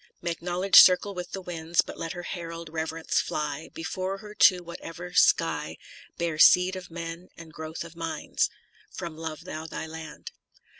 Make 0.19 0.41
knowledge 0.41 0.81
circle 0.81 1.13
with 1.13 1.31
the 1.33 1.43
winds; 1.43 1.81
But 1.81 1.95
let 1.95 2.13
her 2.13 2.23
herald, 2.23 2.69
Reverence, 2.69 3.19
fly 3.21 3.69
Before 3.75 4.17
her 4.17 4.33
to 4.33 4.63
whatever 4.63 5.13
sky 5.13 5.77
Bear 6.17 6.39
seed 6.39 6.75
of 6.75 6.89
men 6.89 7.29
and 7.37 7.53
growth 7.53 7.83
of 7.83 7.95
minds. 7.95 8.49
—"Love 8.99 9.43
Thou 9.45 9.67
thy 9.67 9.85
Land." 9.85 10.31